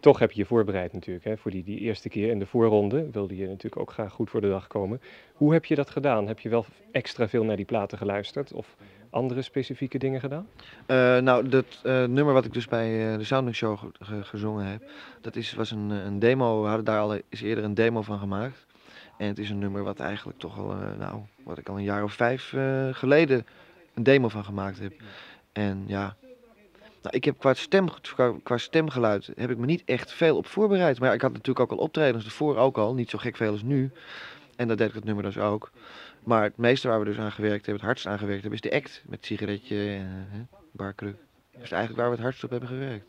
toch 0.00 0.18
heb 0.18 0.32
je 0.32 0.40
je 0.40 0.46
voorbereid 0.46 0.92
natuurlijk. 0.92 1.24
Hè? 1.24 1.36
Voor 1.36 1.50
die, 1.50 1.64
die 1.64 1.78
eerste 1.78 2.08
keer 2.08 2.30
in 2.30 2.38
de 2.38 2.46
voorronde 2.46 3.10
wilde 3.10 3.36
je 3.36 3.46
natuurlijk 3.46 3.80
ook 3.82 3.92
graag 3.92 4.12
goed 4.12 4.30
voor 4.30 4.40
de 4.40 4.48
dag 4.48 4.66
komen. 4.66 5.00
Hoe 5.34 5.52
heb 5.52 5.64
je 5.64 5.74
dat 5.74 5.90
gedaan? 5.90 6.26
Heb 6.26 6.38
je 6.38 6.48
wel 6.48 6.64
extra 6.92 7.28
veel 7.28 7.44
naar 7.44 7.56
die 7.56 7.64
platen 7.64 7.98
geluisterd? 7.98 8.52
Of 8.52 8.76
andere 9.10 9.42
specifieke 9.42 9.98
dingen 9.98 10.20
gedaan? 10.20 10.48
Eh, 10.86 11.18
nou, 11.18 11.48
dat 11.48 11.80
eh, 11.82 12.04
nummer 12.04 12.32
wat 12.34 12.44
ik 12.44 12.52
dus 12.52 12.66
bij 12.66 13.12
eh, 13.12 13.18
de 13.18 13.24
Soundmix 13.24 13.58
Show 13.58 13.78
ge- 13.78 13.90
ge- 13.98 14.24
gezongen 14.24 14.64
heb, 14.66 14.90
dat 15.20 15.36
is, 15.36 15.54
was 15.54 15.70
een, 15.70 15.90
een 15.90 16.18
demo. 16.18 16.60
We 16.62 16.66
hadden 16.68 16.84
daar 16.84 17.00
al 17.00 17.18
is 17.28 17.42
eerder 17.42 17.64
een 17.64 17.74
demo 17.74 18.02
van 18.02 18.18
gemaakt. 18.18 18.66
En 19.20 19.26
het 19.26 19.38
is 19.38 19.50
een 19.50 19.58
nummer 19.58 19.82
wat 19.82 20.00
eigenlijk 20.00 20.38
toch 20.38 20.58
al, 20.58 20.72
eh, 20.72 20.98
nou, 20.98 21.20
wat 21.42 21.58
ik 21.58 21.68
al 21.68 21.76
een 21.76 21.82
jaar 21.82 22.02
of 22.02 22.12
vijf 22.12 22.52
eh, 22.52 22.88
geleden 22.92 23.46
een 23.94 24.02
demo 24.02 24.28
van 24.28 24.44
gemaakt 24.44 24.78
heb. 24.78 24.92
En 25.52 25.84
ja, 25.86 26.16
nou, 27.02 27.16
ik 27.16 27.24
heb 27.24 27.38
qua, 27.38 27.54
stem, 27.54 27.88
qua, 28.42 28.56
stemgeluid 28.56 29.30
heb 29.36 29.50
ik 29.50 29.56
me 29.56 29.66
niet 29.66 29.82
echt 29.84 30.12
veel 30.12 30.36
op 30.36 30.46
voorbereid. 30.46 31.00
Maar 31.00 31.14
ik 31.14 31.20
had 31.20 31.32
natuurlijk 31.32 31.60
ook 31.60 31.78
al 31.78 31.84
optredens 31.84 32.24
ervoor 32.24 32.56
ook 32.56 32.78
al, 32.78 32.94
niet 32.94 33.10
zo 33.10 33.18
gek 33.18 33.36
veel 33.36 33.52
als 33.52 33.62
nu. 33.62 33.90
En 34.56 34.68
dat 34.68 34.78
deed 34.78 34.88
ik 34.88 34.94
het 34.94 35.04
nummer 35.04 35.24
dus 35.24 35.38
ook. 35.38 35.70
Maar 36.24 36.42
het 36.42 36.56
meeste 36.56 36.88
waar 36.88 36.98
we 36.98 37.04
dus 37.04 37.18
aan 37.18 37.32
gewerkt 37.32 37.66
hebben, 37.66 37.74
het 37.74 37.84
hardst 37.84 38.06
aan 38.06 38.18
gewerkt 38.18 38.42
hebben, 38.42 38.60
is 38.62 38.70
de 38.70 38.76
act. 38.76 39.02
Met 39.06 39.26
sigaretje 39.26 39.76
en 39.76 40.28
uh, 40.34 40.40
barkruk. 40.72 41.16
Dat 41.52 41.62
is 41.62 41.70
eigenlijk 41.70 42.00
waar 42.00 42.10
we 42.10 42.14
het 42.14 42.24
hardst 42.24 42.44
op 42.44 42.50
hebben 42.50 42.68
gewerkt. 42.68 43.06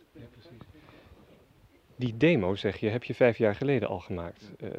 Die 2.02 2.18
demo, 2.18 2.56
zeg 2.56 2.78
je, 2.78 2.90
heb 2.90 3.04
je 3.04 3.14
vijf 3.14 3.38
jaar 3.38 3.56
geleden 3.56 3.90
al 3.90 4.00
gemaakt. 4.00 4.52
Eh, 4.60 4.70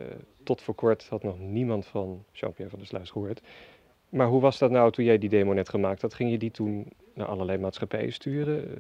tot 0.43 0.62
voor 0.62 0.75
kort 0.75 1.09
had 1.09 1.23
nog 1.23 1.38
niemand 1.38 1.87
van 1.87 2.25
Jean-Pierre 2.33 2.71
van 2.71 2.79
der 2.79 2.88
Sluis 2.88 3.11
gehoord. 3.11 3.41
Maar 4.09 4.26
hoe 4.26 4.41
was 4.41 4.59
dat 4.59 4.71
nou 4.71 4.93
toen 4.93 5.05
jij 5.05 5.19
die 5.19 5.29
demo 5.29 5.52
net 5.52 5.69
gemaakt 5.69 6.02
had? 6.02 6.14
Ging 6.14 6.31
je 6.31 6.38
die 6.38 6.50
toen 6.50 6.93
naar 7.14 7.26
allerlei 7.26 7.59
maatschappijen 7.59 8.12
sturen? 8.12 8.64
Eh, 8.64 8.76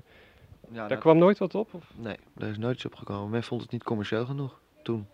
Ja, 0.70 0.78
Daar 0.78 0.88
nou, 0.88 1.00
kwam 1.00 1.18
nooit 1.18 1.38
wat 1.38 1.54
op? 1.54 1.74
Of? 1.74 1.92
Nee, 1.96 2.16
daar 2.34 2.50
is 2.50 2.58
nooit 2.58 2.74
iets 2.74 2.84
op 2.84 2.94
gekomen. 2.94 3.30
Men 3.30 3.42
vond 3.42 3.62
het 3.62 3.70
niet 3.70 3.82
commercieel 3.82 4.24
genoeg 4.24 4.60
toen. 4.82 5.06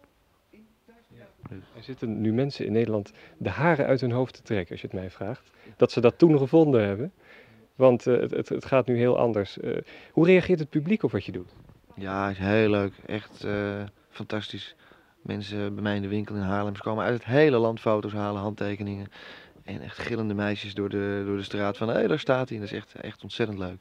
Er 1.51 1.83
zitten 1.83 2.21
nu 2.21 2.33
mensen 2.33 2.67
in 2.67 2.73
Nederland 2.73 3.13
de 3.39 3.51
haren 3.51 3.87
uit 3.87 4.01
hun 4.01 4.13
hoofd 4.13 4.35
te 4.35 4.43
trekken, 4.43 4.71
als 4.71 4.81
je 4.81 4.87
het 4.87 4.97
mij 4.97 5.11
vraagt. 5.11 5.51
Dat 5.77 5.93
ze 5.93 6.01
dat 6.01 6.19
toen 6.19 6.39
gevonden 6.39 6.85
hebben. 6.85 7.13
Want 7.75 8.07
eh, 8.07 8.21
het, 8.21 8.49
het, 8.49 8.65
gaat 8.65 8.87
nu 8.87 8.97
heel 8.97 9.19
anders. 9.19 9.59
Hoe 10.13 10.27
reageert 10.27 10.59
het 10.59 10.71
publiek 10.71 11.03
op 11.03 11.11
wat 11.11 11.25
je 11.25 11.33
doet? 11.33 11.53
Ja, 11.99 12.31
is 12.31 12.39
heel 12.39 12.71
leuk. 12.71 12.93
Echt 13.07 13.45
eh, 13.45 13.83
fantastisch. 14.09 14.75
Mensen 15.23 15.75
bij 15.75 15.83
mij 15.83 15.97
in 15.97 16.03
de 16.03 16.09
winkel 16.09 16.35
in 16.35 16.41
Haarlem, 16.41 16.77
ze 16.77 16.83
komen 16.83 17.05
uit 17.05 17.15
het 17.15 17.25
hele 17.25 17.59
land 17.59 17.81
foto's 17.81 18.13
halen, 18.13 18.41
handtekeningen. 18.41 19.07
En 19.65 19.81
echt 19.81 19.99
gillende 19.99 20.35
meisjes 20.35 20.75
door 20.75 20.89
de, 20.89 21.23
door 21.27 21.37
de 21.37 21.43
straat 21.43 21.77
van, 21.77 21.89
hé, 21.89 21.95
hey, 21.95 22.07
daar 22.07 22.19
staat 22.19 22.49
hij. 22.49 22.59
Dat 22.59 22.67
is 22.67 22.77
echt, 22.77 22.95
echt 22.95 23.23
ontzettend 23.23 23.59
leuk. 23.59 23.81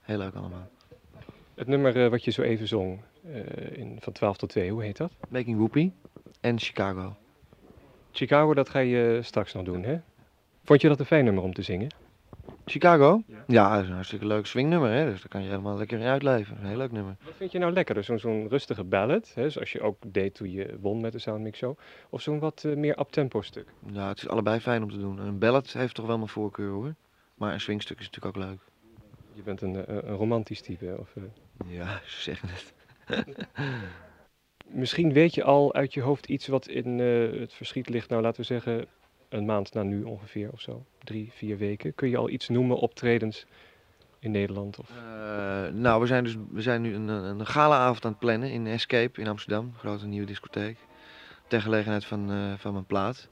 Heel 0.00 0.18
leuk 0.18 0.34
allemaal. 0.34 0.68
Het 1.54 1.66
nummer 1.66 2.04
eh, 2.04 2.10
wat 2.10 2.24
je 2.24 2.30
zo 2.30 2.42
even 2.42 2.68
zong, 2.68 3.00
eh, 3.32 3.78
in, 3.78 3.96
van 4.00 4.12
12 4.12 4.36
tot 4.36 4.48
2, 4.48 4.70
hoe 4.70 4.82
heet 4.82 4.96
dat? 4.96 5.12
Making 5.28 5.56
Whoopi 5.56 5.92
en 6.40 6.58
Chicago. 6.58 7.16
Chicago, 8.12 8.54
dat 8.54 8.68
ga 8.68 8.78
je 8.78 9.18
straks 9.22 9.52
nog 9.52 9.64
doen, 9.64 9.82
hè? 9.82 9.98
Vond 10.64 10.80
je 10.80 10.88
dat 10.88 11.00
een 11.00 11.06
fijn 11.06 11.24
nummer 11.24 11.42
om 11.42 11.54
te 11.54 11.62
zingen? 11.62 11.88
Chicago? 12.64 13.22
Ja. 13.26 13.44
Ja, 13.46 13.74
dat 13.74 13.82
is 13.82 13.88
een 13.88 13.94
hartstikke 13.94 14.26
leuk 14.26 14.46
swingnummer, 14.46 14.90
hè. 14.90 15.04
Dus 15.10 15.20
daar 15.20 15.28
kan 15.28 15.42
je 15.42 15.48
helemaal 15.48 15.76
lekker 15.76 15.98
in 16.00 16.06
uitleven. 16.06 16.56
Een 16.60 16.66
heel 16.66 16.76
leuk 16.76 16.92
nummer. 16.92 17.16
Wat 17.24 17.34
vind 17.36 17.52
je 17.52 17.58
nou 17.58 17.72
lekkerder? 17.72 18.04
Zo'n 18.04 18.18
zo'n 18.18 18.48
rustige 18.48 18.84
ballad, 18.84 19.32
hè, 19.34 19.50
zoals 19.50 19.72
je 19.72 19.80
ook 19.80 19.96
deed 20.06 20.34
toen 20.34 20.50
je 20.50 20.76
won 20.80 21.00
met 21.00 21.12
de 21.12 21.18
Soundmix 21.18 21.58
Show? 21.58 21.78
Of 22.10 22.20
zo'n 22.20 22.38
wat 22.38 22.64
eh, 22.64 22.76
meer 22.76 22.98
uptempo 23.00 23.42
stuk? 23.42 23.72
Ja, 23.92 24.08
het 24.08 24.18
is 24.18 24.28
allebei 24.28 24.60
fijn 24.60 24.82
om 24.82 24.90
te 24.90 24.98
doen. 24.98 25.18
Een 25.18 25.38
ballad 25.38 25.72
heeft 25.72 25.94
toch 25.94 26.06
wel 26.06 26.16
mijn 26.16 26.28
voorkeur, 26.28 26.70
hoor. 26.70 26.94
Maar 27.34 27.52
een 27.52 27.60
swingstuk 27.60 27.98
is 27.98 28.10
natuurlijk 28.10 28.36
ook 28.36 28.44
leuk. 28.44 28.60
Je 29.32 29.42
bent 29.42 29.62
een, 29.62 29.86
eh, 29.86 29.94
een 29.94 30.16
romantisch 30.16 30.60
type. 30.60 30.96
Of, 30.98 31.16
eh, 31.16 31.22
Ja, 31.66 32.00
ze 32.04 32.20
zeggen 32.20 32.48
het. 32.48 32.74
Misschien 34.66 35.12
weet 35.12 35.34
je 35.34 35.44
al 35.44 35.74
uit 35.74 35.94
je 35.94 36.00
hoofd 36.00 36.26
iets 36.26 36.46
wat 36.46 36.68
in 36.68 36.98
het 36.98 37.52
verschiet 37.52 37.88
ligt, 37.88 38.08
nou 38.08 38.22
laten 38.22 38.40
we 38.40 38.46
zeggen 38.46 38.86
een 39.28 39.44
maand 39.44 39.74
na 39.74 39.82
nu 39.82 40.02
ongeveer 40.02 40.50
of 40.52 40.60
zo. 40.60 40.84
Drie, 41.04 41.32
vier 41.32 41.58
weken. 41.58 41.94
Kun 41.94 42.08
je 42.08 42.16
al 42.16 42.30
iets 42.30 42.48
noemen, 42.48 42.76
optredens 42.76 43.46
in 44.18 44.30
Nederland? 44.30 44.78
Of... 44.78 44.90
Eh, 44.90 45.68
nou, 45.72 46.00
we 46.00 46.06
zijn, 46.06 46.24
dus, 46.24 46.36
we 46.50 46.62
zijn 46.62 46.82
nu 46.82 46.94
een, 46.94 47.08
een 47.08 47.46
galaavond 47.46 48.04
aan 48.04 48.10
het 48.10 48.20
plannen 48.20 48.50
in 48.50 48.66
Escape 48.66 49.20
in 49.20 49.28
Amsterdam. 49.28 49.72
Grote 49.76 50.06
nieuwe 50.06 50.26
discotheek. 50.26 50.78
Ter 51.46 51.62
gelegenheid 51.62 52.04
van, 52.04 52.30
eh, 52.30 52.52
van 52.56 52.72
mijn 52.72 52.86
plaat. 52.86 53.28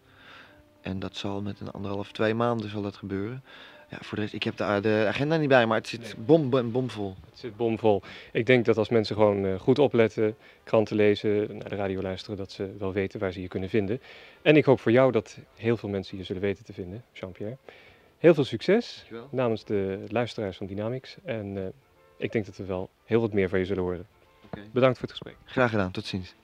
En 0.80 0.98
dat 0.98 1.16
zal 1.16 1.42
met 1.42 1.60
een 1.60 1.70
anderhalf, 1.70 2.12
twee 2.12 2.34
maanden 2.34 2.70
zal 2.70 2.82
dat 2.82 2.96
gebeuren. 2.96 3.42
Ja, 3.88 3.98
voor 4.00 4.16
de 4.16 4.22
rest, 4.22 4.34
ik 4.34 4.42
heb 4.42 4.56
de, 4.56 4.78
de 4.82 5.04
agenda 5.08 5.36
niet 5.36 5.48
bij, 5.48 5.66
maar 5.66 5.76
het 5.78 5.88
zit 5.88 6.00
Nee. 6.00 6.24
bom, 6.26 6.50
bom, 6.50 6.72
bomvol. 6.72 7.14
Het 7.30 7.38
zit 7.38 7.56
bomvol. 7.56 8.02
Ik 8.32 8.46
denk 8.46 8.64
dat 8.64 8.76
als 8.76 8.88
mensen 8.88 9.16
gewoon 9.16 9.46
eh, 9.46 9.60
goed 9.60 9.78
opletten, 9.78 10.36
kranten 10.64 10.96
lezen, 10.96 11.56
naar 11.56 11.68
de 11.68 11.74
radio 11.76 12.02
luisteren, 12.02 12.36
dat 12.36 12.52
ze 12.52 12.74
wel 12.78 12.92
weten 12.92 13.20
waar 13.20 13.32
ze 13.32 13.40
je 13.40 13.48
kunnen 13.48 13.68
vinden. 13.68 14.00
En 14.42 14.56
ik 14.56 14.64
hoop 14.64 14.80
voor 14.80 14.92
jou 14.92 15.12
dat 15.12 15.38
heel 15.54 15.76
veel 15.76 15.88
mensen 15.88 16.18
je 16.18 16.24
zullen 16.24 16.42
weten 16.42 16.64
te 16.64 16.72
vinden, 16.72 17.04
Jean-Pierre. 17.12 17.56
Heel 18.18 18.34
veel 18.34 18.44
succes 18.44 18.96
Dankjewel. 18.96 19.28
namens 19.30 19.64
de 19.64 20.04
luisteraars 20.08 20.56
van 20.56 20.66
Dynamics. 20.66 21.16
En 21.24 21.56
eh, 21.56 21.62
ik 22.16 22.32
denk 22.32 22.46
dat 22.46 22.56
we 22.56 22.64
wel 22.64 22.90
heel 23.04 23.20
wat 23.20 23.32
meer 23.32 23.48
van 23.48 23.58
je 23.58 23.64
zullen 23.64 23.82
horen. 23.82 24.06
Bedankt 24.72 24.98
voor 24.98 25.08
het 25.08 25.16
gesprek. 25.18 25.36
Graag 25.44 25.70
gedaan, 25.70 25.90
tot 25.90 26.04
ziens. 26.06 26.34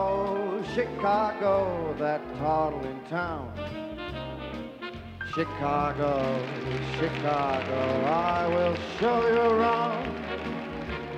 Chicago, 0.00 0.64
Chicago, 0.74 1.94
that 1.98 2.22
toddling 2.38 3.00
town. 3.10 3.52
Chicago, 5.34 6.42
Chicago, 6.96 8.04
I 8.06 8.46
will 8.48 8.76
show 8.98 9.28
you 9.28 9.58
around. 9.58 10.24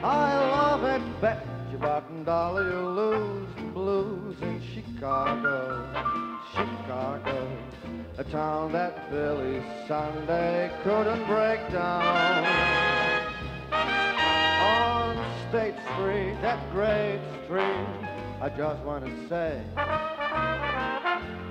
I 0.02 0.36
love 0.50 0.84
it, 0.84 1.20
bet 1.20 1.46
you 1.70 1.78
button 1.78 2.24
dollar 2.24 2.72
you'll 2.72 2.92
lose 2.92 3.48
the 3.54 3.62
blues 3.62 4.36
in 4.42 4.60
Chicago, 4.74 5.86
Chicago, 6.50 7.56
a 8.18 8.24
town 8.24 8.72
that 8.72 9.10
Billy 9.12 9.62
Sunday 9.86 10.72
couldn't 10.82 11.24
break 11.26 11.60
down. 11.70 12.44
On 13.72 15.16
State 15.50 15.76
Street, 15.94 16.36
that 16.42 16.58
great 16.72 17.20
street, 17.44 18.11
I 18.42 18.48
just 18.48 18.82
want 18.82 19.04
to 19.04 19.28
say 19.28 19.62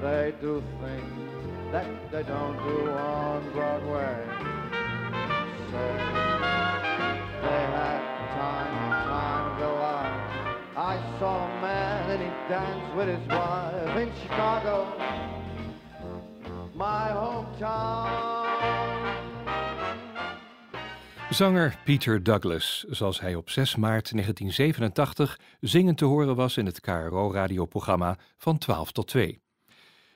they 0.01 0.33
do 0.41 0.61
things 0.81 1.71
that 1.71 1.87
they 2.11 2.21
don't 2.23 2.57
do 2.67 2.91
on 2.91 3.49
Broadway. 3.53 4.25
Say 5.71 5.91
they 7.43 7.63
had 7.71 8.01
time 8.35 8.91
time 9.07 9.55
to 9.55 9.61
go 9.61 9.71
out. 9.77 10.57
I 10.75 11.17
saw 11.17 11.45
a 11.45 11.61
man 11.61 12.09
and 12.11 12.21
he 12.23 12.29
danced 12.49 12.93
with 12.97 13.07
his 13.07 13.25
wife 13.29 13.97
in 13.97 14.11
Chicago, 14.23 14.85
my 16.75 17.11
hometown. 17.13 18.40
Zanger 21.31 21.77
Peter 21.83 22.23
Douglas, 22.23 22.85
zoals 22.89 23.19
hij 23.19 23.35
op 23.35 23.49
6 23.49 23.75
maart 23.75 24.11
1987 24.11 25.39
zingend 25.59 25.97
te 25.97 26.05
horen 26.05 26.35
was 26.35 26.57
in 26.57 26.65
het 26.65 26.79
KRO-radioprogramma 26.79 28.17
van 28.37 28.57
12 28.57 28.91
tot 28.91 29.07
2. 29.07 29.41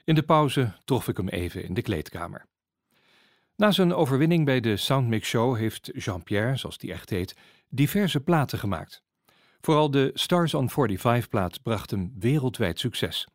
In 0.03 0.15
de 0.15 0.23
pauze 0.23 0.73
trof 0.83 1.07
ik 1.07 1.17
hem 1.17 1.27
even 1.27 1.63
in 1.63 1.73
de 1.73 1.81
kleedkamer. 1.81 2.45
Na 3.55 3.71
zijn 3.71 3.93
overwinning 3.93 4.45
bij 4.45 4.59
de 4.59 4.77
Soundmix 4.77 5.27
Show 5.27 5.57
heeft 5.57 5.89
Jean-Pierre, 5.93 6.57
zoals 6.57 6.77
die 6.77 6.91
echt 6.91 7.09
heet, 7.09 7.35
diverse 7.69 8.19
platen 8.19 8.59
gemaakt. 8.59 9.03
Vooral 9.61 9.91
de 9.91 10.11
Stars 10.13 10.53
on 10.53 10.69
45-plaat 10.69 11.61
bracht 11.63 11.91
hem 11.91 12.13
wereldwijd 12.19 12.79
succes. 12.79 13.27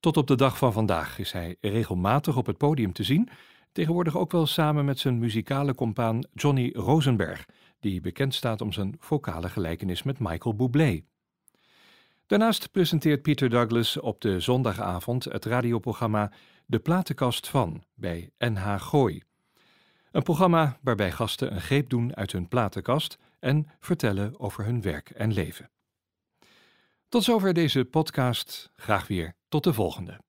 Tot 0.00 0.16
op 0.16 0.26
de 0.26 0.36
dag 0.36 0.58
van 0.58 0.72
vandaag 0.72 1.18
is 1.18 1.32
hij 1.32 1.56
regelmatig 1.60 2.36
op 2.36 2.46
het 2.46 2.58
podium 2.58 2.92
te 2.92 3.02
zien 3.02 3.28
tegenwoordig 3.72 4.16
ook 4.16 4.32
wel 4.32 4.46
samen 4.46 4.84
met 4.84 4.98
zijn 4.98 5.18
muzikale 5.18 5.74
compaan 5.74 6.24
Johnny 6.32 6.70
Rosenberg, 6.74 7.46
die 7.80 8.00
bekend 8.00 8.34
staat 8.34 8.60
om 8.60 8.72
zijn 8.72 8.96
vocale 8.98 9.48
gelijkenis 9.48 10.02
met 10.02 10.18
Michael 10.18 10.56
Bublé. 10.56 11.02
Daarnaast 12.26 12.70
presenteert 12.70 13.22
Peter 13.22 13.50
Douglas 13.50 14.00
op 14.00 14.20
de 14.20 14.40
zondagavond 14.40 15.24
het 15.24 15.44
radioprogramma 15.44 16.32
De 16.66 16.78
Platenkast 16.78 17.48
van 17.48 17.84
bij 17.94 18.30
NH 18.38 18.80
Gooi. 18.80 19.22
Een 20.12 20.22
programma 20.22 20.78
waarbij 20.82 21.12
gasten 21.12 21.54
een 21.54 21.60
greep 21.60 21.88
doen 21.88 22.16
uit 22.16 22.32
hun 22.32 22.48
platenkast 22.48 23.18
en 23.38 23.66
vertellen 23.80 24.40
over 24.40 24.64
hun 24.64 24.82
werk 24.82 25.10
en 25.10 25.32
leven. 25.32 25.70
Tot 27.08 27.24
zover 27.24 27.52
deze 27.54 27.84
podcast. 27.84 28.70
Graag 28.74 29.06
weer 29.06 29.34
tot 29.48 29.64
de 29.64 29.72
volgende. 29.72 30.20